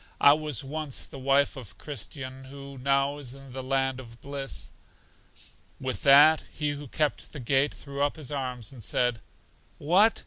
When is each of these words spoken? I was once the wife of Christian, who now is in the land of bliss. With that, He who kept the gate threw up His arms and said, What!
I 0.19 0.33
was 0.33 0.63
once 0.63 1.05
the 1.05 1.19
wife 1.19 1.55
of 1.55 1.77
Christian, 1.77 2.45
who 2.45 2.79
now 2.79 3.19
is 3.19 3.35
in 3.35 3.53
the 3.53 3.61
land 3.61 3.99
of 3.99 4.19
bliss. 4.19 4.71
With 5.79 6.01
that, 6.01 6.43
He 6.51 6.71
who 6.71 6.87
kept 6.87 7.33
the 7.33 7.39
gate 7.39 7.71
threw 7.75 8.01
up 8.01 8.15
His 8.15 8.31
arms 8.31 8.71
and 8.71 8.83
said, 8.83 9.19
What! 9.77 10.19